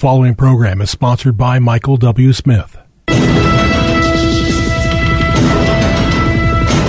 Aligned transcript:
following 0.00 0.34
program 0.34 0.80
is 0.80 0.90
sponsored 0.90 1.36
by 1.36 1.58
Michael 1.58 1.98
W. 1.98 2.32
Smith. 2.32 2.78
The 3.06 3.14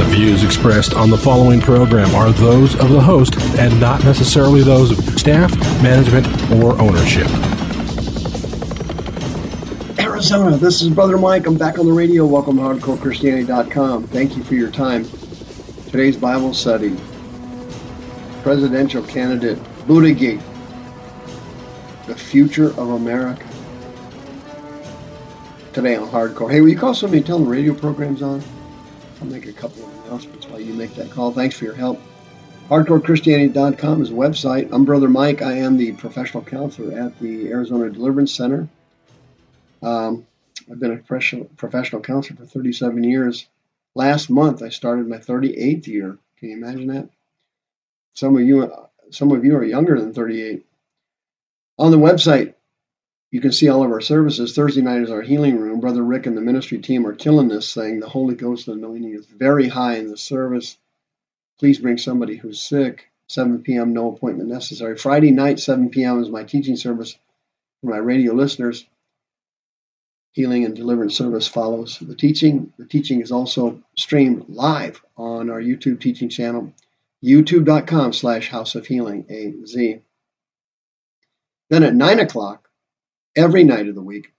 views 0.07 0.45
expressed 0.45 0.94
on 0.94 1.10
the 1.10 1.18
following 1.18 1.60
program 1.60 2.16
are 2.16 2.32
those 2.32 2.74
of 2.79 2.88
the 2.88 3.02
host 3.02 3.36
and 3.60 3.78
not 3.82 4.05
necessarily 4.05 4.63
those 4.63 4.97
of 4.97 5.20
staff, 5.20 5.54
management, 5.84 6.26
or 6.63 6.79
ownership. 6.79 7.28
Arizona, 10.00 10.55
this 10.55 10.82
is 10.82 10.88
Brother 10.89 11.18
Mike. 11.18 11.46
I'm 11.48 11.57
back 11.57 11.80
on 11.80 11.88
the 11.88 11.91
radio. 11.91 12.25
Welcome 12.25 12.55
to 12.55 12.62
HardcoreChristianity.com. 12.62 14.07
Thank 14.07 14.38
you 14.38 14.43
for 14.43 14.55
your 14.55 14.71
time. 14.71 15.04
Today's 15.89 16.16
Bible 16.16 16.54
study 16.54 16.96
presidential 18.41 19.04
candidate 19.04 19.59
Buttigieg 19.86 20.41
the 22.07 22.15
future 22.15 22.68
of 22.68 22.89
America. 22.89 23.47
Today 25.73 25.95
on 25.95 26.09
Hardcore. 26.09 26.52
Hey, 26.52 26.62
will 26.62 26.70
you 26.70 26.77
call 26.77 26.93
somebody 26.93 27.20
and 27.20 27.26
tell 27.26 27.38
them 27.38 27.45
the 27.45 27.52
radio 27.52 27.73
program's 27.73 28.21
on? 28.21 28.43
I'll 29.21 29.27
make 29.27 29.45
a 29.45 29.53
couple 29.53 29.85
of 29.85 30.05
announcements 30.05 30.48
while 30.48 30.59
you 30.59 30.73
make 30.73 30.95
that 30.95 31.12
call. 31.12 31.31
Thanks 31.31 31.57
for 31.57 31.66
your 31.66 31.76
help. 31.76 32.02
HardcoreChristianity.com 32.70 34.02
is 34.02 34.09
a 34.09 34.13
website. 34.13 34.70
I'm 34.71 34.85
Brother 34.85 35.09
Mike. 35.09 35.41
I 35.41 35.53
am 35.53 35.77
the 35.77 35.91
professional 35.93 36.43
counselor 36.43 36.98
at 36.99 37.20
the 37.20 37.49
Arizona 37.49 37.90
Deliverance 37.90 38.34
Center. 38.34 38.68
Um, 39.81 40.26
I've 40.70 40.79
been 40.79 40.91
a 40.91 40.98
professional 40.98 42.02
counselor 42.02 42.38
for 42.38 42.45
37 42.45 43.04
years. 43.04 43.48
Last 43.93 44.29
month, 44.29 44.63
I 44.63 44.70
started 44.70 45.07
my 45.07 45.18
38th 45.18 45.88
year. 45.88 46.18
Can 46.38 46.49
you 46.49 46.57
imagine 46.57 46.88
that? 46.88 47.09
Some 48.13 48.35
of 48.35 48.41
you, 48.41 48.71
some 49.09 49.31
of 49.31 49.43
you 49.43 49.55
are 49.55 49.63
younger 49.63 49.99
than 49.99 50.13
38. 50.13 50.65
On 51.77 51.91
the 51.91 51.98
website, 51.98 52.53
you 53.31 53.39
can 53.39 53.52
see 53.52 53.70
all 53.70 53.84
of 53.84 53.91
our 53.91 54.02
services. 54.02 54.53
Thursday 54.53 54.81
night 54.81 55.02
is 55.02 55.09
our 55.09 55.21
healing 55.21 55.57
room. 55.57 55.79
Brother 55.79 56.03
Rick 56.03 56.25
and 56.25 56.35
the 56.35 56.41
ministry 56.41 56.79
team 56.79 57.07
are 57.07 57.15
killing 57.15 57.48
this 57.48 57.73
thing. 57.73 57.99
The 57.99 58.09
Holy 58.09 58.35
Ghost 58.35 58.68
anointing 58.68 59.13
is 59.13 59.26
very 59.26 59.70
high 59.70 59.96
in 59.96 60.07
the 60.07 60.18
service. 60.18 60.77
Please 61.59 61.79
bring 61.79 61.98
somebody 61.98 62.35
who's 62.35 62.62
sick. 62.62 63.07
7 63.27 63.63
p.m., 63.63 63.93
no 63.93 64.13
appointment 64.13 64.50
necessary. 64.50 64.97
Friday 64.97 65.31
night, 65.31 65.59
7 65.59 65.90
p.m., 65.90 66.22
is 66.22 66.29
my 66.29 66.44
teaching 66.44 66.75
service 66.75 67.18
for 67.79 67.90
my 67.90 67.97
radio 67.97 68.34
listeners. 68.34 68.85
Healing 70.34 70.66
and 70.66 70.75
deliverance 70.75 71.16
service 71.16 71.47
follows 71.47 71.97
the 72.01 72.16
teaching. 72.16 72.74
The 72.78 72.85
teaching 72.85 73.22
is 73.22 73.31
also 73.31 73.81
streamed 73.96 74.50
live 74.50 75.01
on 75.16 75.50
our 75.50 75.62
YouTube 75.62 76.01
teaching 76.01 76.28
channel, 76.28 76.74
youtube.com 77.24 78.12
slash 78.12 78.50
house 78.50 78.75
of 78.75 78.85
healing, 78.85 79.25
A-Z. 79.29 80.01
Then 81.72 81.81
at 81.84 81.96
9 81.96 82.19
o'clock, 82.19 82.69
every 83.34 83.64
night 83.64 83.88
of 83.88 83.96
the 83.96 84.03
week, 84.03 84.34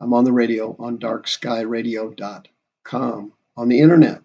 I'm 0.00 0.14
on 0.14 0.22
the 0.22 0.30
radio 0.30 0.76
on 0.78 0.98
darkskyradio.com 0.98 3.32
on 3.56 3.68
the 3.68 3.80
internet. 3.80 4.22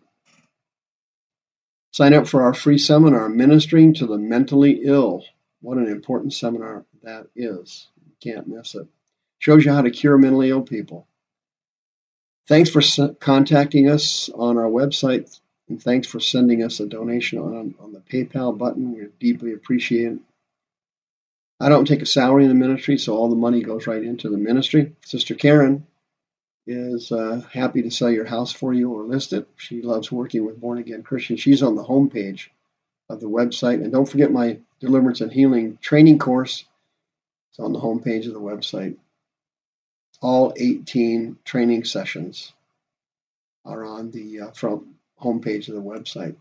Sign 1.92 2.14
up 2.14 2.28
for 2.28 2.44
our 2.44 2.54
free 2.54 2.78
seminar, 2.78 3.28
Ministering 3.28 3.96
to 3.96 4.06
the 4.06 4.20
Mentally 4.20 4.82
Ill. 4.84 5.26
What 5.62 5.80
an 5.80 5.88
important 5.88 6.32
seminar 6.32 6.86
that 7.02 7.26
is. 7.36 7.88
You 8.06 8.14
can't 8.22 8.48
miss 8.48 8.76
it. 8.76 8.86
Shows 9.40 9.66
you 9.66 9.74
how 9.74 9.82
to 9.82 9.90
cure 9.90 10.20
mentally 10.20 10.52
ill 10.52 10.62
people. 10.62 11.08
Thanks 12.48 12.70
for 12.70 12.84
contacting 13.20 13.90
us 13.90 14.30
on 14.36 14.60
our 14.60 14.70
website, 14.70 15.40
and 15.70 15.82
thanks 15.82 16.06
for 16.06 16.20
sending 16.20 16.62
us 16.62 16.80
a 16.80 16.86
donation 16.86 17.40
on, 17.40 17.74
on 17.80 17.94
the 17.94 18.02
PayPal 18.02 18.56
button. 18.56 18.94
We 18.94 19.08
deeply 19.20 19.54
appreciate 19.54 20.12
it. 20.12 20.20
I 21.59 21.69
don't 21.69 21.86
take 21.86 22.02
a 22.02 22.05
salary 22.05 22.44
in 22.44 22.50
the 22.50 22.55
ministry, 22.55 22.97
so 22.97 23.16
all 23.16 23.30
the 23.30 23.36
money 23.36 23.63
goes 23.63 23.88
right 23.88 24.03
into 24.03 24.30
the 24.30 24.38
ministry. 24.38 24.95
Sister 25.03 25.33
Karen 25.33 25.88
is 26.67 27.11
uh, 27.11 27.41
happy 27.52 27.81
to 27.81 27.89
sell 27.89 28.11
your 28.11 28.25
house 28.25 28.52
for 28.52 28.73
you 28.73 28.91
or 28.91 29.03
list 29.03 29.33
it. 29.33 29.47
She 29.55 29.81
loves 29.81 30.11
working 30.11 30.45
with 30.45 30.59
born 30.59 30.78
again 30.78 31.02
Christians. 31.02 31.39
She's 31.39 31.63
on 31.63 31.75
the 31.75 31.84
homepage 31.84 32.50
of 33.09 33.19
the 33.19 33.29
website. 33.29 33.75
And 33.75 33.91
don't 33.91 34.07
forget 34.07 34.31
my 34.31 34.59
deliverance 34.79 35.22
and 35.22 35.31
healing 35.31 35.79
training 35.81 36.19
course. 36.19 36.66
It's 37.50 37.59
on 37.59 37.73
the 37.73 37.79
homepage 37.79 38.28
of 38.28 38.34
the 38.34 38.41
website. 38.41 38.97
All 40.22 40.53
18 40.57 41.38
training 41.44 41.85
sessions 41.85 42.51
are 43.66 43.84
on 43.84 44.12
the 44.12 44.41
uh, 44.41 44.51
front 44.51 44.84
homepage 45.22 45.69
of 45.69 45.75
the 45.75 45.81
website. 45.81 46.35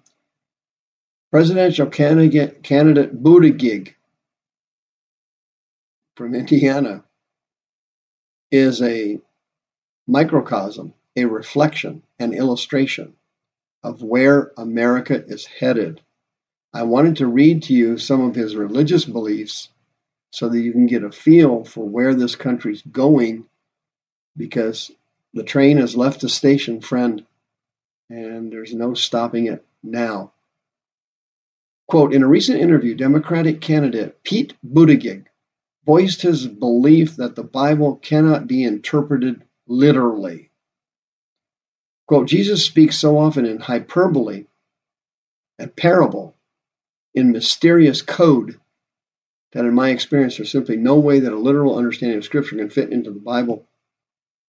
Presidential 1.31 1.87
candidate, 1.87 2.62
candidate 2.62 3.22
Buttigieg 3.22 3.94
from 6.16 6.34
Indiana 6.34 7.04
is 8.50 8.81
a 8.82 9.21
microcosm, 10.06 10.94
a 11.15 11.27
reflection, 11.27 12.03
an 12.19 12.32
illustration 12.32 13.12
of 13.84 14.03
where 14.03 14.50
America 14.56 15.25
is 15.26 15.44
headed. 15.44 16.00
I 16.72 16.84
wanted 16.84 17.16
to 17.16 17.26
read 17.26 17.62
to 17.65 17.75
you 17.75 17.99
some 17.99 18.22
of 18.22 18.34
his 18.34 18.56
religious 18.56 19.05
beliefs 19.05 19.69
so 20.31 20.49
that 20.49 20.60
you 20.60 20.72
can 20.72 20.87
get 20.87 21.05
a 21.05 21.12
feel 21.12 21.65
for 21.65 21.87
where 21.87 22.15
this 22.15 22.34
country's 22.34 22.82
going 22.82 23.44
because 24.37 24.91
the 25.34 25.44
train 25.44 25.76
has 25.76 25.97
left 25.97 26.22
the 26.22 26.28
station, 26.28 26.81
friend, 26.81 27.25
and 28.09 28.50
there's 28.50 28.75
no 28.75 28.94
stopping 28.94 29.47
it 29.47 29.65
now. 29.82 30.32
Quote 31.88 32.15
In 32.15 32.22
a 32.22 32.28
recent 32.28 32.60
interview, 32.60 32.94
Democratic 32.94 33.60
candidate 33.60 34.22
Pete 34.25 34.55
Buttigieg 34.66 35.26
voiced 35.87 36.23
his 36.23 36.47
belief 36.47 37.17
that 37.17 37.37
the 37.37 37.45
Bible 37.45 37.97
cannot 37.97 38.49
be 38.49 38.65
interpreted 38.65 39.43
literally. 39.69 40.51
Quote, 42.07 42.27
Jesus 42.27 42.67
speaks 42.67 42.99
so 42.99 43.19
often 43.19 43.47
in 43.47 43.59
hyperbole 43.59 44.47
and 45.59 45.75
parable, 45.75 46.35
in 47.15 47.33
mysterious 47.33 48.03
code, 48.03 48.61
that 49.53 49.65
in 49.65 49.75
my 49.75 49.91
experience 49.91 50.37
there's 50.37 50.51
simply 50.51 50.77
no 50.77 50.99
way 50.99 51.21
that 51.21 51.33
a 51.33 51.39
literal 51.39 51.79
understanding 51.79 52.19
of 52.19 52.25
Scripture 52.25 52.57
can 52.57 52.69
fit 52.69 52.93
into 52.93 53.11
the 53.11 53.21
Bible 53.21 53.65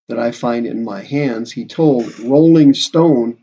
that 0.09 0.19
I 0.19 0.31
find 0.31 0.65
in 0.65 0.83
my 0.83 1.01
hands, 1.01 1.51
he 1.51 1.65
told 1.65 2.19
Rolling 2.19 2.73
Stone 2.73 3.37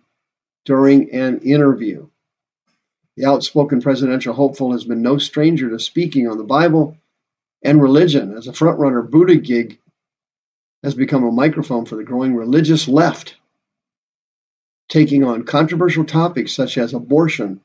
during 0.64 1.10
an 1.12 1.40
interview. 1.40 2.08
The 3.16 3.26
outspoken 3.26 3.80
presidential 3.80 4.34
hopeful 4.34 4.72
has 4.72 4.84
been 4.84 5.02
no 5.02 5.18
stranger 5.18 5.70
to 5.70 5.78
speaking 5.78 6.26
on 6.28 6.38
the 6.38 6.44
Bible 6.44 6.96
and 7.64 7.80
religion. 7.80 8.36
As 8.36 8.46
a 8.46 8.52
frontrunner, 8.52 9.42
gig 9.42 9.80
has 10.82 10.94
become 10.94 11.24
a 11.24 11.32
microphone 11.32 11.86
for 11.86 11.96
the 11.96 12.04
growing 12.04 12.36
religious 12.36 12.86
left, 12.86 13.36
taking 14.88 15.24
on 15.24 15.44
controversial 15.44 16.04
topics 16.04 16.54
such 16.54 16.76
as 16.76 16.92
abortion, 16.92 17.62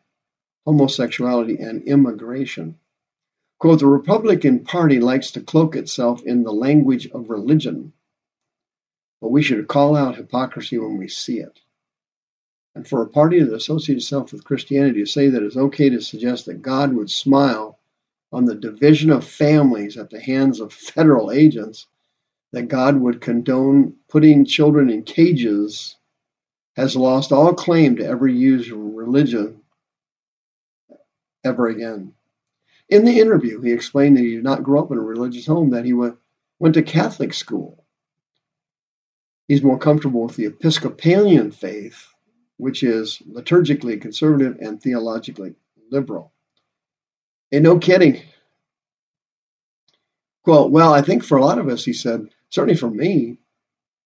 homosexuality, 0.66 1.58
and 1.60 1.84
immigration. 1.84 2.80
Quote, 3.60 3.80
the 3.80 3.88
Republican 3.88 4.60
Party 4.60 5.02
likes 5.02 5.32
to 5.32 5.42
cloak 5.42 5.76
itself 5.76 6.24
in 6.24 6.44
the 6.44 6.54
language 6.54 7.08
of 7.08 7.30
religion, 7.30 7.92
but 9.20 9.32
we 9.32 9.44
should 9.44 9.68
call 9.68 9.98
out 9.98 10.16
hypocrisy 10.16 10.78
when 10.78 10.98
we 10.98 11.10
see 11.10 11.40
it. 11.40 11.60
And 12.74 12.88
for 12.88 13.02
a 13.02 13.08
party 13.08 13.42
that 13.44 13.54
associates 13.54 14.06
itself 14.06 14.32
with 14.32 14.46
Christianity 14.46 15.02
to 15.02 15.06
say 15.06 15.28
that 15.28 15.44
it's 15.44 15.58
okay 15.58 15.90
to 15.90 16.00
suggest 16.00 16.46
that 16.46 16.62
God 16.62 16.94
would 16.94 17.12
smile 17.12 17.79
on 18.32 18.46
the 18.46 18.56
division 18.56 19.10
of 19.10 19.24
families 19.24 19.98
at 19.98 20.10
the 20.10 20.20
hands 20.20 20.60
of 20.60 20.74
federal 20.74 21.32
agents, 21.32 21.88
that 22.52 22.68
God 22.68 23.00
would 23.00 23.22
condone 23.22 23.96
putting 24.08 24.46
children 24.46 24.90
in 24.90 25.04
cages, 25.04 25.96
has 26.76 26.96
lost 26.96 27.32
all 27.32 27.54
claim 27.54 27.96
to 27.98 28.06
ever 28.06 28.28
use 28.28 28.72
religion 28.72 29.62
ever 31.44 31.68
again. 31.68 32.14
In 32.90 33.06
the 33.06 33.20
interview, 33.20 33.62
he 33.62 33.72
explained 33.72 34.18
that 34.18 34.24
he 34.24 34.36
did 34.36 34.44
not 34.44 34.64
grow 34.64 34.82
up 34.82 34.92
in 34.92 34.98
a 34.98 35.02
religious 35.02 35.46
home, 35.46 35.72
that 35.72 35.86
he 35.86 35.94
went, 35.94 36.18
went 36.60 36.74
to 36.76 36.82
Catholic 36.82 37.34
school. 37.34 37.86
He's 39.48 39.64
more 39.64 39.78
comfortable 39.78 40.24
with 40.24 40.36
the 40.36 40.46
Episcopalian 40.46 41.52
faith, 41.52 42.08
which 42.58 42.84
is 42.84 43.22
liturgically 43.30 44.02
conservative 44.02 44.58
and 44.60 44.82
theologically 44.82 45.56
liberal. 45.92 46.34
And 47.52 47.64
no 47.64 47.80
kidding. 47.80 48.22
Quote, 50.44 50.72
well, 50.72 50.94
I 50.94 51.02
think 51.02 51.24
for 51.24 51.38
a 51.38 51.44
lot 51.44 51.60
of 51.60 51.68
us, 51.68 51.84
he 51.84 51.94
said, 51.94 52.30
certainly 52.50 52.76
for 52.76 52.90
me, 52.90 53.38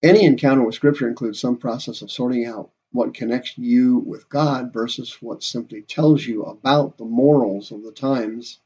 any 0.01 0.25
encounter 0.25 0.63
with 0.63 0.75
Scripture 0.75 1.07
includes 1.07 1.39
some 1.39 1.57
process 1.57 2.01
of 2.01 2.11
sorting 2.11 2.45
out 2.45 2.71
what 2.91 3.13
connects 3.13 3.57
you 3.57 3.97
with 3.99 4.29
God 4.29 4.71
versus 4.71 5.17
what 5.21 5.43
simply 5.43 5.81
tells 5.81 6.25
you 6.25 6.43
about 6.43 6.97
the 6.97 7.05
morals 7.05 7.71
of 7.71 7.83
the 7.83 7.91
times 7.91 8.59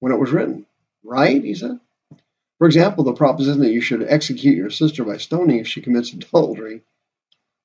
when 0.00 0.12
it 0.12 0.18
was 0.18 0.32
written. 0.32 0.66
Right? 1.02 1.42
He 1.42 1.54
said. 1.54 1.80
For 2.58 2.66
example, 2.66 3.04
the 3.04 3.12
proposition 3.12 3.60
that 3.60 3.72
you 3.72 3.80
should 3.80 4.02
execute 4.02 4.56
your 4.56 4.70
sister 4.70 5.04
by 5.04 5.16
stoning 5.18 5.58
if 5.58 5.66
she 5.66 5.82
commits 5.82 6.12
adultery. 6.12 6.82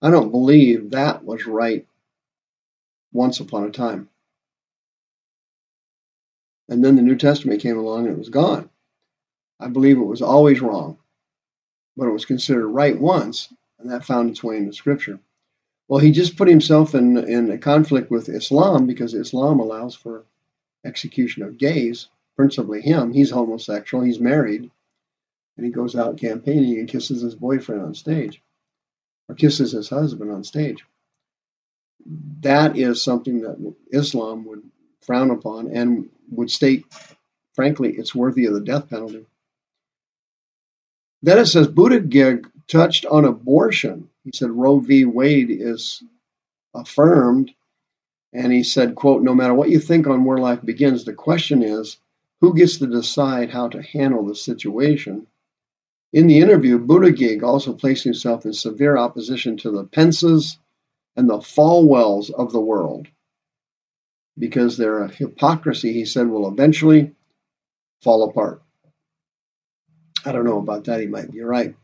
I 0.02 0.10
don't 0.10 0.32
believe 0.32 0.92
that 0.92 1.24
was 1.24 1.46
right 1.46 1.86
once 3.12 3.40
upon 3.40 3.66
a 3.66 3.72
time. 3.72 4.10
And 6.70 6.86
then 6.86 6.96
the 6.96 7.02
New 7.02 7.18
Testament 7.18 7.62
came 7.62 7.78
along 7.78 8.06
and 8.06 8.16
it 8.16 8.20
was 8.20 8.30
gone. 8.30 8.70
I 9.60 9.68
believe 9.68 9.98
it 9.98 10.04
was 10.04 10.22
always 10.22 10.62
wrong, 10.62 11.00
but 11.98 12.08
it 12.08 12.14
was 12.14 12.26
considered 12.26 12.68
right 12.68 12.98
once, 12.98 13.52
and 13.80 13.92
that 13.92 14.06
found 14.06 14.30
its 14.30 14.44
way 14.44 14.58
into 14.58 14.72
Scripture. 14.72 15.20
Well, 15.88 16.00
he 16.00 16.12
just 16.12 16.38
put 16.38 16.48
himself 16.48 16.94
in, 16.94 17.18
in 17.18 17.50
a 17.50 17.58
conflict 17.58 18.12
with 18.12 18.30
Islam 18.30 18.86
because 18.86 19.16
Islam 19.16 19.60
allows 19.60 19.96
for 19.96 20.24
execution 20.86 21.42
of 21.44 21.58
gays, 21.58 22.08
principally 22.36 22.82
him. 22.82 23.12
He's 23.12 23.32
homosexual, 23.32 24.04
he's 24.04 24.20
married, 24.20 24.70
and 25.58 25.66
he 25.66 25.72
goes 25.72 25.96
out 25.96 26.18
campaigning 26.18 26.78
and 26.80 26.88
kisses 26.88 27.24
his 27.24 27.36
boyfriend 27.36 27.82
on 27.82 27.96
stage, 27.96 28.42
or 29.28 29.36
kisses 29.36 29.72
his 29.72 29.90
husband 29.90 30.32
on 30.32 30.44
stage. 30.44 30.86
That 32.42 32.78
is 32.78 33.04
something 33.04 33.42
that 33.42 33.74
Islam 33.92 34.46
would 34.46 34.62
frown 35.02 35.32
upon 35.32 35.76
and 35.76 36.10
would 36.32 36.52
state, 36.52 36.86
frankly, 37.54 37.94
it's 37.98 38.16
worthy 38.16 38.46
of 38.46 38.54
the 38.54 38.62
death 38.62 38.90
penalty. 38.90 39.26
Then 41.22 41.38
it 41.38 41.48
says 41.48 41.68
Buttigieg 41.68 42.46
touched 42.68 43.06
on 43.06 43.26
abortion. 43.26 44.10
He 44.24 44.32
said 44.34 44.52
Roe 44.52 44.80
v. 44.80 45.06
Wade 45.06 45.50
is 45.52 46.02
affirmed, 46.74 47.52
and 48.32 48.54
he 48.54 48.64
said, 48.64 48.96
quote, 48.96 49.24
no 49.24 49.34
matter 49.34 49.54
what 49.54 49.70
you 49.70 49.80
think 49.80 50.08
on 50.08 50.24
where 50.24 50.38
life 50.38 50.62
begins, 50.64 51.04
the 51.04 51.14
question 51.14 51.64
is, 51.64 51.98
who 52.42 52.56
gets 52.56 52.78
to 52.78 52.88
decide 52.88 53.50
how 53.50 53.68
to 53.68 53.82
handle 53.82 54.26
the 54.26 54.36
situation? 54.36 55.28
In 56.14 56.28
the 56.28 56.40
interview, 56.40 56.80
Buttigieg 56.80 57.44
also 57.44 57.74
placed 57.74 58.04
himself 58.04 58.46
in 58.46 58.54
severe 58.54 58.98
opposition 58.98 59.58
to 59.58 59.72
the 59.72 59.84
Pences 59.84 60.58
and 61.16 61.30
the 61.30 61.40
Falwells 61.40 62.30
of 62.30 62.52
the 62.52 62.62
world 62.62 63.08
because 64.40 64.78
their 64.78 65.08
hypocrisy, 65.08 65.94
he 65.94 66.06
said, 66.06 66.28
will 66.28 66.48
eventually 66.48 67.14
fall 68.02 68.24
apart. 68.24 68.64
I 70.26 70.32
don't 70.32 70.46
know 70.46 70.60
about 70.60 70.86
that. 70.86 71.02
He 71.02 71.08
might 71.08 71.32
be 71.32 71.42
right. 71.42 71.76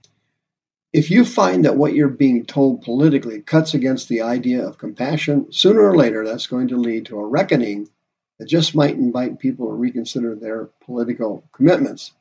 If 0.93 1.11
you 1.11 1.25
find 1.25 1.65
that 1.65 1.75
what 1.75 1.93
you're 1.93 2.07
being 2.07 2.45
told 2.45 2.83
politically 2.83 3.41
cuts 3.41 3.73
against 3.73 4.07
the 4.07 4.21
idea 4.21 4.65
of 4.65 4.77
compassion, 4.77 5.51
sooner 5.51 5.81
or 5.81 5.97
later 5.97 6.25
that's 6.25 6.47
going 6.47 6.69
to 6.69 6.77
lead 6.77 7.07
to 7.07 7.19
a 7.19 7.27
reckoning 7.27 7.89
that 8.39 8.47
just 8.47 8.75
might 8.75 8.95
invite 8.95 9.39
people 9.39 9.67
to 9.67 9.73
reconsider 9.73 10.35
their 10.35 10.69
political 10.85 11.43
commitments. 11.51 12.13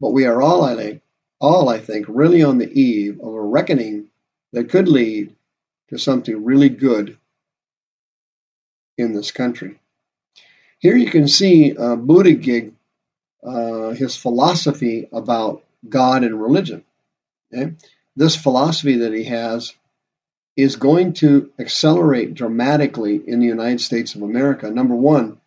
But 0.00 0.12
we 0.12 0.26
are 0.26 0.42
all, 0.42 0.64
I 0.64 1.00
all, 1.40 1.68
I 1.68 1.78
think, 1.78 2.06
really 2.08 2.42
on 2.42 2.58
the 2.58 2.70
eve 2.70 3.20
of 3.20 3.32
a 3.32 3.40
reckoning 3.40 4.08
that 4.52 4.68
could 4.68 4.88
lead 4.88 5.34
to 5.88 5.98
something 5.98 6.44
really 6.44 6.68
good 6.68 7.18
in 9.02 9.12
this 9.12 9.30
country. 9.30 9.78
Here 10.78 10.96
you 10.96 11.10
can 11.10 11.28
see 11.28 11.76
uh, 11.76 11.96
uh, 13.44 13.90
his 13.90 14.16
philosophy 14.16 15.08
about 15.12 15.64
God 15.88 16.24
and 16.24 16.40
religion. 16.40 16.84
Okay? 17.52 17.74
This 18.16 18.36
philosophy 18.36 18.98
that 18.98 19.12
he 19.12 19.24
has 19.24 19.74
is 20.56 20.76
going 20.76 21.14
to 21.14 21.50
accelerate 21.58 22.34
dramatically 22.34 23.16
in 23.26 23.40
the 23.40 23.46
United 23.46 23.80
States 23.80 24.14
of 24.14 24.22
America. 24.22 24.70
Number 24.70 24.94
one, 24.94 25.40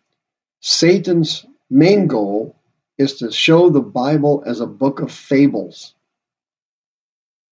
Satan's 0.60 1.46
main 1.70 2.06
goal 2.06 2.56
is 2.98 3.16
to 3.16 3.30
show 3.30 3.70
the 3.70 3.80
Bible 3.80 4.42
as 4.46 4.60
a 4.60 4.66
book 4.66 5.00
of 5.00 5.12
fables 5.12 5.94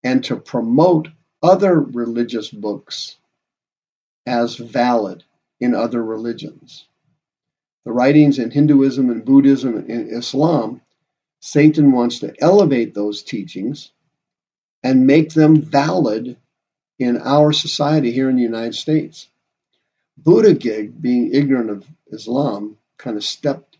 and 0.02 0.24
to 0.24 0.36
promote 0.36 1.08
other 1.42 1.78
religious 1.78 2.50
books 2.50 3.16
as 4.26 4.56
valid 4.56 5.22
in 5.64 5.74
other 5.74 6.02
religions 6.04 6.86
the 7.84 7.92
writings 7.92 8.38
in 8.38 8.50
Hinduism 8.50 9.10
and 9.10 9.24
Buddhism 9.24 9.76
and 9.76 10.10
Islam, 10.10 10.80
Satan 11.40 11.92
wants 11.92 12.20
to 12.20 12.34
elevate 12.42 12.94
those 12.94 13.22
teachings 13.22 13.92
and 14.82 15.06
make 15.06 15.34
them 15.34 15.60
valid 15.60 16.38
in 16.98 17.18
our 17.18 17.52
society 17.52 18.10
here 18.10 18.30
in 18.30 18.36
the 18.36 18.42
United 18.42 18.74
States. 18.74 19.28
Buttigieg, 20.22 21.00
being 21.00 21.34
ignorant 21.34 21.70
of 21.70 21.84
Islam, 22.10 22.78
kind 22.96 23.16
of 23.16 23.24
stepped 23.24 23.78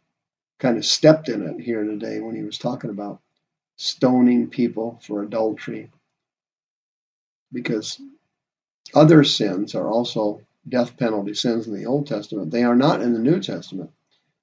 kind 0.58 0.78
of 0.78 0.84
stepped 0.84 1.28
in 1.28 1.42
it 1.42 1.60
here 1.60 1.84
today 1.84 2.20
when 2.20 2.36
he 2.36 2.42
was 2.42 2.58
talking 2.58 2.90
about 2.90 3.20
stoning 3.76 4.48
people 4.48 5.00
for 5.02 5.22
adultery 5.22 5.90
because 7.52 8.00
other 8.94 9.24
sins 9.24 9.74
are 9.74 9.88
also 9.88 10.40
death 10.68 10.96
penalty 10.96 11.34
sins 11.34 11.66
in 11.66 11.74
the 11.74 11.86
Old 11.86 12.06
Testament. 12.06 12.50
They 12.50 12.64
are 12.64 12.76
not 12.76 13.02
in 13.02 13.12
the 13.12 13.18
New 13.18 13.40
Testament. 13.40 13.90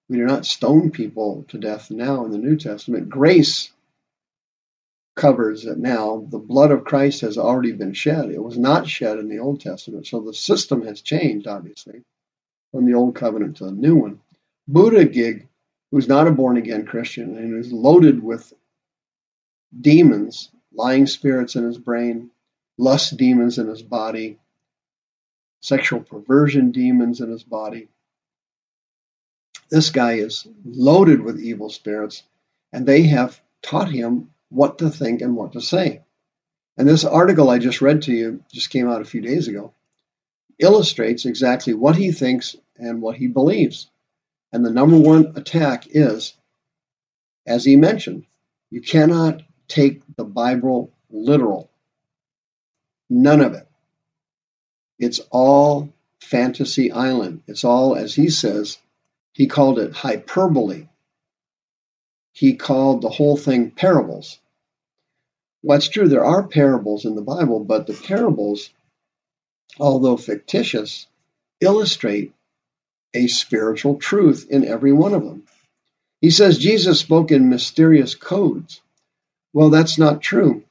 We 0.09 0.17
do 0.17 0.25
not 0.25 0.45
stone 0.45 0.91
people 0.91 1.45
to 1.49 1.57
death 1.57 1.89
now 1.89 2.25
in 2.25 2.31
the 2.31 2.37
New 2.37 2.57
Testament. 2.57 3.09
Grace 3.09 3.71
covers 5.15 5.65
it 5.65 5.77
now. 5.77 6.25
The 6.29 6.37
blood 6.37 6.71
of 6.71 6.83
Christ 6.83 7.21
has 7.21 7.37
already 7.37 7.71
been 7.71 7.93
shed. 7.93 8.29
It 8.29 8.43
was 8.43 8.57
not 8.57 8.87
shed 8.87 9.19
in 9.19 9.29
the 9.29 9.39
Old 9.39 9.61
Testament. 9.61 10.07
So 10.07 10.19
the 10.19 10.33
system 10.33 10.85
has 10.85 11.01
changed, 11.01 11.47
obviously, 11.47 12.03
from 12.71 12.85
the 12.85 12.93
Old 12.93 13.15
Covenant 13.15 13.57
to 13.57 13.65
the 13.65 13.71
new 13.71 13.95
one. 13.95 14.19
Buddha 14.67 15.05
Gig, 15.05 15.47
who's 15.91 16.07
not 16.07 16.27
a 16.27 16.31
born 16.31 16.57
again 16.57 16.85
Christian 16.85 17.37
and 17.37 17.57
is 17.57 17.71
loaded 17.71 18.23
with 18.23 18.53
demons, 19.79 20.49
lying 20.73 21.07
spirits 21.07 21.55
in 21.55 21.63
his 21.63 21.77
brain, 21.77 22.31
lust 22.77 23.17
demons 23.17 23.57
in 23.57 23.67
his 23.67 23.81
body, 23.81 24.37
sexual 25.61 26.01
perversion 26.01 26.71
demons 26.71 27.21
in 27.21 27.31
his 27.31 27.43
body. 27.43 27.87
This 29.69 29.89
guy 29.89 30.13
is 30.13 30.45
loaded 30.65 31.21
with 31.21 31.39
evil 31.39 31.69
spirits, 31.69 32.23
and 32.73 32.85
they 32.85 33.03
have 33.03 33.39
taught 33.61 33.89
him 33.89 34.31
what 34.49 34.79
to 34.79 34.89
think 34.89 35.21
and 35.21 35.35
what 35.35 35.53
to 35.53 35.61
say. 35.61 36.01
And 36.77 36.87
this 36.87 37.05
article 37.05 37.49
I 37.49 37.59
just 37.59 37.81
read 37.81 38.01
to 38.03 38.13
you, 38.13 38.43
just 38.51 38.69
came 38.69 38.89
out 38.89 39.01
a 39.01 39.05
few 39.05 39.21
days 39.21 39.47
ago, 39.47 39.73
illustrates 40.59 41.25
exactly 41.25 41.73
what 41.73 41.95
he 41.95 42.11
thinks 42.11 42.55
and 42.75 43.01
what 43.01 43.15
he 43.15 43.27
believes. 43.27 43.89
And 44.51 44.65
the 44.65 44.71
number 44.71 44.99
one 44.99 45.33
attack 45.35 45.85
is, 45.89 46.33
as 47.45 47.63
he 47.63 47.75
mentioned, 47.75 48.25
you 48.69 48.81
cannot 48.81 49.41
take 49.67 50.01
the 50.15 50.25
Bible 50.25 50.91
literal. 51.09 51.71
None 53.09 53.41
of 53.41 53.53
it. 53.53 53.67
It's 55.01 55.19
all 55.31 55.91
fantasy 56.21 56.91
island. 56.91 57.41
It's 57.47 57.63
all, 57.63 57.95
as 57.95 58.13
he 58.13 58.29
says, 58.29 58.77
he 59.33 59.47
called 59.47 59.79
it 59.79 59.93
hyperbole. 59.93 60.87
He 62.33 62.53
called 62.53 63.01
the 63.01 63.09
whole 63.09 63.35
thing 63.35 63.71
parables. 63.71 64.37
Well, 65.63 65.79
it's 65.79 65.89
true, 65.89 66.07
there 66.07 66.23
are 66.23 66.43
parables 66.43 67.05
in 67.05 67.15
the 67.15 67.23
Bible, 67.23 67.61
but 67.61 67.87
the 67.87 67.95
parables, 67.95 68.69
although 69.79 70.17
fictitious, 70.17 71.07
illustrate 71.59 72.33
a 73.15 73.25
spiritual 73.25 73.95
truth 73.95 74.45
in 74.51 74.65
every 74.65 74.93
one 74.93 75.15
of 75.15 75.23
them. 75.23 75.43
He 76.21 76.29
says 76.29 76.59
Jesus 76.59 76.99
spoke 76.99 77.31
in 77.31 77.49
mysterious 77.49 78.13
codes. 78.13 78.81
Well, 79.51 79.71
that's 79.71 79.97
not 79.97 80.21
true 80.21 80.63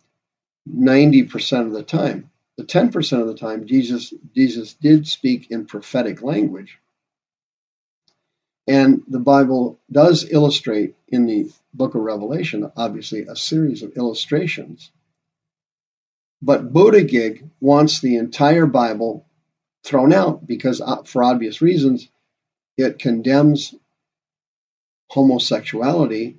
90% 0.68 1.66
of 1.66 1.72
the 1.72 1.82
time. 1.82 2.29
The 2.60 2.66
10% 2.66 3.20
of 3.22 3.26
the 3.26 3.34
time, 3.34 3.66
Jesus, 3.66 4.12
Jesus 4.34 4.74
did 4.74 5.08
speak 5.08 5.50
in 5.50 5.64
prophetic 5.64 6.20
language. 6.20 6.78
And 8.68 9.02
the 9.08 9.18
Bible 9.18 9.80
does 9.90 10.30
illustrate 10.30 10.94
in 11.08 11.24
the 11.24 11.50
book 11.72 11.94
of 11.94 12.02
Revelation, 12.02 12.70
obviously, 12.76 13.22
a 13.22 13.34
series 13.34 13.82
of 13.82 13.96
illustrations. 13.96 14.90
But 16.42 16.70
Buttigieg 16.70 17.48
wants 17.60 18.00
the 18.00 18.16
entire 18.16 18.66
Bible 18.66 19.24
thrown 19.82 20.12
out 20.12 20.46
because, 20.46 20.82
uh, 20.82 21.02
for 21.04 21.24
obvious 21.24 21.62
reasons, 21.62 22.08
it 22.76 22.98
condemns 22.98 23.74
homosexuality 25.08 26.36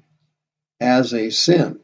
as 0.80 1.16
a 1.16 1.32
sin. 1.32 1.80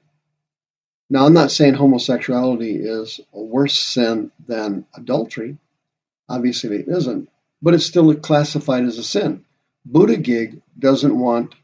Now, 1.09 1.25
I'm 1.25 1.33
not 1.33 1.51
saying 1.51 1.75
homosexuality 1.75 2.75
is 2.75 3.21
a 3.33 3.41
worse 3.41 3.79
sin 3.79 4.31
than 4.45 4.85
adultery. 4.93 5.57
Obviously, 6.27 6.77
it 6.77 6.89
isn't, 6.89 7.29
but 7.61 7.73
it's 7.73 7.85
still 7.85 8.13
classified 8.15 8.83
as 8.83 8.97
a 8.97 9.03
sin. 9.03 9.45
Buttigieg 9.89 10.61
doesn't 10.77 11.17
want, 11.17 11.55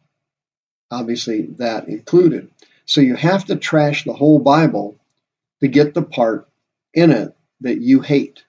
obviously, 0.90 1.48
that 1.58 1.90
included. 1.90 2.50
So 2.86 3.02
you 3.02 3.16
have 3.16 3.46
to 3.46 3.58
trash 3.58 4.06
the 4.06 4.14
whole 4.14 4.40
Bible 4.40 4.96
to 5.60 5.68
get 5.68 5.94
the 5.94 6.04
part 6.04 6.48
in 6.94 7.12
it 7.12 7.36
that 7.62 7.82
you 7.82 8.00
hate. 8.00 8.44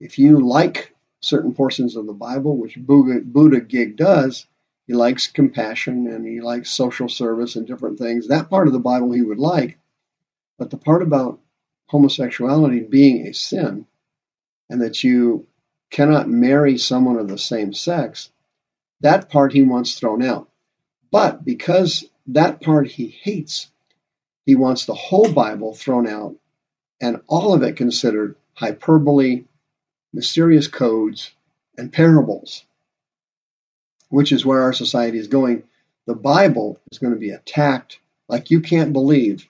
If 0.00 0.18
you 0.18 0.46
like 0.46 0.94
certain 1.20 1.54
portions 1.54 1.96
of 1.96 2.06
the 2.06 2.12
Bible, 2.12 2.56
which 2.56 2.78
Buttigieg 2.78 3.96
does, 3.96 4.46
he 4.86 4.94
likes 4.94 5.26
compassion 5.26 6.06
and 6.06 6.24
he 6.24 6.40
likes 6.40 6.70
social 6.70 7.08
service 7.08 7.56
and 7.56 7.66
different 7.66 7.98
things. 7.98 8.28
That 8.28 8.48
part 8.48 8.68
of 8.68 8.72
the 8.72 8.78
Bible 8.78 9.10
he 9.10 9.22
would 9.22 9.40
like. 9.40 9.76
But 10.58 10.70
the 10.70 10.76
part 10.76 11.02
about 11.02 11.40
homosexuality 11.86 12.80
being 12.80 13.26
a 13.26 13.32
sin 13.32 13.86
and 14.68 14.82
that 14.82 15.02
you 15.02 15.46
cannot 15.90 16.28
marry 16.28 16.76
someone 16.76 17.16
of 17.16 17.28
the 17.28 17.38
same 17.38 17.72
sex, 17.72 18.30
that 19.00 19.30
part 19.30 19.52
he 19.52 19.62
wants 19.62 19.98
thrown 19.98 20.22
out. 20.22 20.48
But 21.10 21.44
because 21.44 22.04
that 22.28 22.60
part 22.60 22.88
he 22.88 23.08
hates. 23.08 23.70
He 24.44 24.54
wants 24.54 24.84
the 24.84 24.94
whole 24.94 25.32
Bible 25.32 25.74
thrown 25.74 26.06
out 26.06 26.36
and 27.00 27.22
all 27.26 27.54
of 27.54 27.62
it 27.62 27.76
considered 27.76 28.36
hyperbole, 28.54 29.44
mysterious 30.12 30.68
codes, 30.68 31.32
and 31.76 31.92
parables, 31.92 32.64
which 34.08 34.32
is 34.32 34.44
where 34.44 34.62
our 34.62 34.72
society 34.72 35.18
is 35.18 35.28
going. 35.28 35.62
The 36.06 36.14
Bible 36.14 36.80
is 36.90 36.98
going 36.98 37.14
to 37.14 37.20
be 37.20 37.30
attacked 37.30 38.00
like 38.28 38.50
you 38.50 38.60
can't 38.60 38.92
believe 38.92 39.48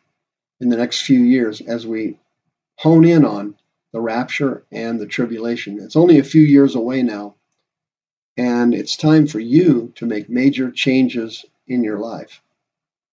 in 0.60 0.68
the 0.68 0.76
next 0.76 1.02
few 1.02 1.20
years 1.20 1.60
as 1.60 1.86
we 1.86 2.18
hone 2.76 3.04
in 3.04 3.24
on 3.24 3.54
the 3.92 4.00
rapture 4.00 4.64
and 4.70 5.00
the 5.00 5.06
tribulation. 5.06 5.80
It's 5.80 5.96
only 5.96 6.18
a 6.18 6.24
few 6.24 6.42
years 6.42 6.74
away 6.74 7.02
now, 7.02 7.34
and 8.36 8.74
it's 8.74 8.96
time 8.96 9.26
for 9.26 9.40
you 9.40 9.92
to 9.96 10.06
make 10.06 10.28
major 10.28 10.70
changes 10.70 11.44
in 11.66 11.82
your 11.82 11.98
life 11.98 12.42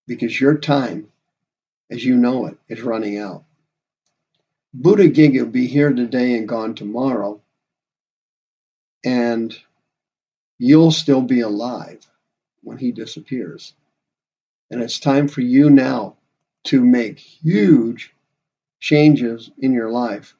because 0.07 0.39
your 0.39 0.57
time, 0.57 1.07
as 1.89 2.03
you 2.03 2.15
know 2.15 2.45
it, 2.47 2.57
is 2.67 2.81
running 2.81 3.17
out. 3.17 3.43
Buddha 4.73 5.07
Gig 5.07 5.37
will 5.37 5.45
be 5.45 5.67
here 5.67 5.93
today 5.93 6.35
and 6.35 6.47
gone 6.47 6.75
tomorrow, 6.75 7.41
and 9.03 9.57
you'll 10.57 10.91
still 10.91 11.21
be 11.21 11.41
alive 11.41 12.05
when 12.61 12.77
he 12.77 12.91
disappears. 12.91 13.73
And 14.69 14.81
it's 14.81 14.99
time 14.99 15.27
for 15.27 15.41
you 15.41 15.69
now 15.69 16.15
to 16.65 16.83
make 16.83 17.19
huge 17.19 18.13
changes 18.79 19.49
in 19.57 19.73
your 19.73 19.89
life 19.89 20.35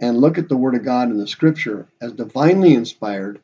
and 0.00 0.18
look 0.18 0.38
at 0.38 0.48
the 0.48 0.56
Word 0.56 0.74
of 0.74 0.84
God 0.84 1.10
in 1.10 1.18
the 1.18 1.26
Scripture 1.26 1.88
as 2.00 2.12
divinely 2.12 2.74
inspired, 2.74 3.40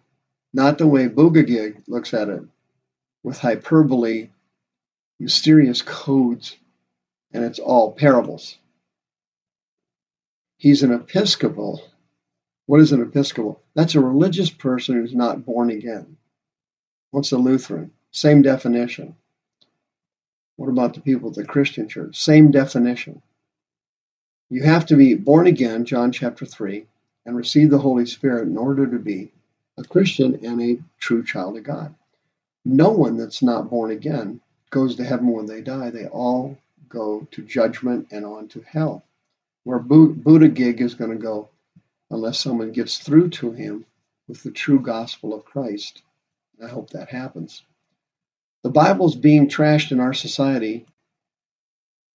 not 0.52 0.78
the 0.78 0.86
way 0.86 1.08
Bugagig 1.08 1.82
looks 1.86 2.14
at 2.14 2.28
it 2.28 2.42
with 3.22 3.38
hyperbole, 3.38 4.30
mysterious 5.20 5.82
codes, 5.82 6.56
and 7.32 7.44
it's 7.44 7.58
all 7.58 7.92
parables. 7.92 8.56
He's 10.56 10.82
an 10.82 10.92
Episcopal. 10.92 11.82
What 12.66 12.80
is 12.80 12.92
an 12.92 13.02
Episcopal? 13.02 13.62
That's 13.74 13.94
a 13.94 14.00
religious 14.00 14.50
person 14.50 14.96
who's 14.96 15.14
not 15.14 15.44
born 15.44 15.70
again. 15.70 16.16
What's 17.10 17.32
a 17.32 17.38
Lutheran? 17.38 17.92
Same 18.10 18.42
definition. 18.42 19.14
What 20.58 20.68
about 20.68 20.94
the 20.94 21.00
people 21.00 21.28
of 21.28 21.36
the 21.36 21.44
Christian 21.44 21.88
church? 21.88 22.16
Same 22.20 22.50
definition. 22.50 23.22
You 24.50 24.64
have 24.64 24.86
to 24.86 24.96
be 24.96 25.14
born 25.14 25.46
again, 25.46 25.84
John 25.84 26.10
chapter 26.10 26.44
3, 26.44 26.84
and 27.24 27.36
receive 27.36 27.70
the 27.70 27.78
Holy 27.78 28.06
Spirit 28.06 28.48
in 28.48 28.58
order 28.58 28.84
to 28.84 28.98
be 28.98 29.30
a 29.76 29.84
Christian 29.84 30.44
and 30.44 30.60
a 30.60 30.82
true 30.98 31.22
child 31.22 31.56
of 31.56 31.62
God. 31.62 31.94
No 32.64 32.90
one 32.90 33.16
that's 33.16 33.40
not 33.40 33.70
born 33.70 33.92
again 33.92 34.40
goes 34.70 34.96
to 34.96 35.04
heaven 35.04 35.28
when 35.28 35.46
they 35.46 35.60
die. 35.60 35.90
They 35.90 36.06
all 36.08 36.58
go 36.88 37.28
to 37.30 37.42
judgment 37.42 38.08
and 38.10 38.26
on 38.26 38.48
to 38.48 38.60
hell 38.62 39.04
where 39.62 39.78
Buddha 39.78 40.48
Gig 40.48 40.80
is 40.80 40.94
going 40.94 41.12
to 41.12 41.16
go 41.16 41.48
unless 42.10 42.40
someone 42.40 42.72
gets 42.72 42.98
through 42.98 43.28
to 43.28 43.52
him 43.52 43.84
with 44.26 44.42
the 44.42 44.50
true 44.50 44.80
gospel 44.80 45.32
of 45.32 45.44
Christ. 45.44 46.02
I 46.60 46.66
hope 46.66 46.90
that 46.90 47.10
happens. 47.10 47.62
The 48.64 48.70
Bible's 48.70 49.14
being 49.16 49.48
trashed 49.48 49.92
in 49.92 50.00
our 50.00 50.12
society, 50.12 50.86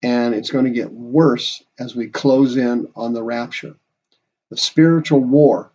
and 0.02 0.36
it's 0.36 0.52
going 0.52 0.66
to 0.66 0.72
get 0.72 0.92
worse 0.92 1.64
as 1.80 1.96
we 1.96 2.08
close 2.08 2.58
in 2.58 2.90
on 2.96 3.14
the 3.14 3.24
rapture. 3.24 3.76
The 4.50 4.58
spiritual 4.58 5.22
war 5.22 5.72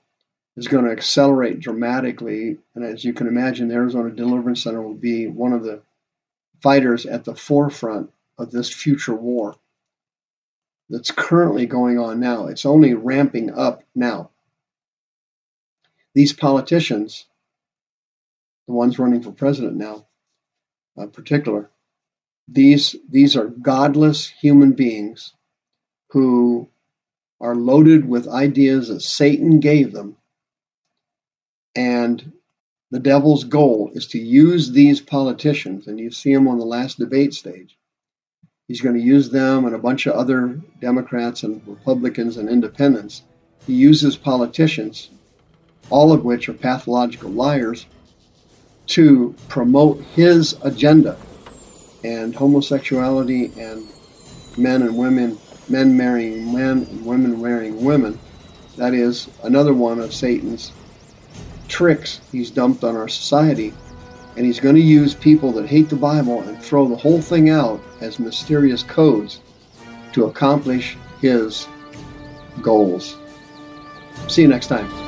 is 0.56 0.68
going 0.68 0.84
to 0.84 0.90
accelerate 0.90 1.60
dramatically, 1.60 2.58
and 2.74 2.84
as 2.84 3.04
you 3.04 3.14
can 3.14 3.28
imagine, 3.28 3.68
the 3.68 3.74
Arizona 3.74 4.10
Deliverance 4.10 4.62
Center 4.62 4.82
will 4.82 4.94
be 4.94 5.26
one 5.26 5.52
of 5.52 5.64
the 5.64 5.80
fighters 6.62 7.06
at 7.06 7.24
the 7.24 7.34
forefront 7.34 8.12
of 8.36 8.50
this 8.50 8.72
future 8.72 9.14
war 9.14 9.56
that's 10.90 11.10
currently 11.10 11.66
going 11.66 11.98
on 11.98 12.20
now. 12.20 12.46
It's 12.46 12.66
only 12.66 12.94
ramping 12.94 13.52
up 13.52 13.84
now. 13.94 14.30
These 16.14 16.32
politicians, 16.32 17.26
the 18.66 18.74
ones 18.74 18.98
running 18.98 19.22
for 19.22 19.30
president 19.30 19.76
now, 19.76 20.06
Uh, 20.98 21.06
particular, 21.06 21.70
these 22.48 22.96
these 23.08 23.36
are 23.36 23.46
godless 23.46 24.26
human 24.26 24.72
beings 24.72 25.34
who 26.10 26.68
are 27.40 27.54
loaded 27.54 28.08
with 28.08 28.26
ideas 28.26 28.88
that 28.88 29.00
Satan 29.00 29.60
gave 29.60 29.92
them, 29.92 30.16
and 31.76 32.32
the 32.90 32.98
devil's 32.98 33.44
goal 33.44 33.90
is 33.94 34.08
to 34.08 34.18
use 34.18 34.72
these 34.72 35.00
politicians, 35.00 35.86
and 35.86 36.00
you 36.00 36.10
see 36.10 36.34
them 36.34 36.48
on 36.48 36.58
the 36.58 36.64
last 36.64 36.98
debate 36.98 37.34
stage, 37.34 37.78
He's 38.68 38.82
going 38.82 38.96
to 38.96 39.02
use 39.02 39.30
them 39.30 39.64
and 39.64 39.74
a 39.74 39.78
bunch 39.78 40.06
of 40.06 40.12
other 40.12 40.60
Democrats 40.78 41.42
and 41.42 41.66
Republicans 41.66 42.36
and 42.36 42.50
independents. 42.50 43.22
He 43.66 43.72
uses 43.72 44.16
politicians, 44.18 45.08
all 45.88 46.12
of 46.12 46.22
which 46.22 46.50
are 46.50 46.52
pathological 46.52 47.30
liars, 47.30 47.86
to 48.88 49.34
promote 49.48 50.00
his 50.14 50.56
agenda. 50.62 51.16
And 52.04 52.34
homosexuality 52.34 53.52
and 53.58 53.86
men 54.56 54.82
and 54.82 54.96
women, 54.96 55.38
men 55.68 55.96
marrying 55.96 56.52
men 56.52 56.86
and 56.90 57.04
women 57.04 57.40
marrying 57.42 57.84
women, 57.84 58.18
that 58.76 58.94
is 58.94 59.28
another 59.42 59.74
one 59.74 59.98
of 59.98 60.14
Satan's 60.14 60.72
tricks 61.66 62.20
he's 62.32 62.50
dumped 62.50 62.84
on 62.84 62.96
our 62.96 63.08
society 63.08 63.74
and 64.38 64.46
he's 64.46 64.60
going 64.60 64.76
to 64.76 64.80
use 64.80 65.14
people 65.14 65.50
that 65.50 65.66
hate 65.66 65.88
the 65.88 65.96
Bible 65.96 66.42
and 66.42 66.62
throw 66.62 66.86
the 66.86 66.94
whole 66.94 67.20
thing 67.20 67.50
out 67.50 67.80
as 68.00 68.20
mysterious 68.20 68.84
codes 68.84 69.40
to 70.12 70.26
accomplish 70.26 70.96
his 71.20 71.66
goals. 72.62 73.16
See 74.28 74.42
you 74.42 74.48
next 74.48 74.68
time. 74.68 75.07